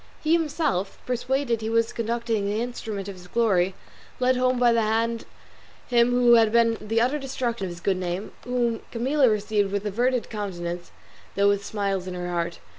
[0.23, 3.75] He himself, persuaded he was conducting the instrument of his glory,
[4.19, 5.25] led home by the hand
[5.89, 9.85] him who had been the utter destruction of his good name; whom Camilla received with
[9.85, 10.89] averted countenance,
[11.35, 12.57] though with smiles in her heart.